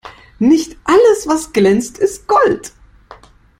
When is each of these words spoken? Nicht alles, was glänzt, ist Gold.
Nicht 0.39 0.77
alles, 0.83 1.27
was 1.27 1.53
glänzt, 1.53 1.99
ist 1.99 2.25
Gold. 2.27 2.71